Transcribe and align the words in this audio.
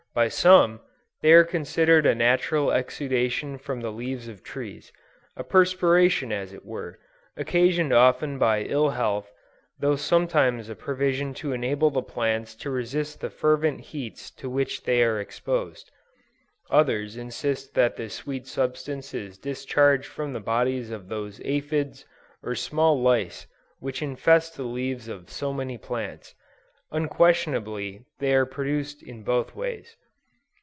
By 0.13 0.27
some, 0.27 0.81
they 1.21 1.31
are 1.31 1.45
considered 1.45 2.05
a 2.05 2.13
natural 2.13 2.69
exudation 2.73 3.57
from 3.57 3.79
the 3.79 3.93
leaves 3.93 4.27
of 4.27 4.43
trees, 4.43 4.91
a 5.37 5.43
perspiration 5.45 6.33
as 6.33 6.51
it 6.51 6.65
were, 6.65 6.99
occasioned 7.37 7.93
often 7.93 8.37
by 8.37 8.63
ill 8.63 8.89
health, 8.89 9.31
though 9.79 9.95
sometimes 9.95 10.67
a 10.67 10.75
provision 10.75 11.33
to 11.35 11.53
enable 11.53 11.91
the 11.91 12.01
plants 12.01 12.55
to 12.55 12.69
resist 12.69 13.21
the 13.21 13.29
fervent 13.29 13.79
heats 13.79 14.29
to 14.31 14.49
which 14.49 14.83
they 14.83 15.01
are 15.01 15.17
exposed. 15.17 15.89
Others 16.69 17.15
insist 17.15 17.73
that 17.75 17.95
this 17.95 18.13
sweet 18.15 18.47
substance 18.47 19.13
is 19.13 19.37
discharged 19.37 20.07
from 20.07 20.33
the 20.33 20.41
bodies 20.41 20.91
of 20.91 21.07
those 21.07 21.39
aphides 21.45 22.03
or 22.43 22.53
small 22.53 23.01
lice 23.01 23.47
which 23.79 24.01
infest 24.01 24.57
the 24.57 24.63
leaves 24.63 25.07
of 25.07 25.29
so 25.29 25.53
many 25.53 25.77
plants. 25.77 26.35
Unquestionably 26.93 28.03
they 28.19 28.35
are 28.35 28.45
produced 28.45 29.01
in 29.01 29.23
both 29.23 29.55
ways. 29.55 29.95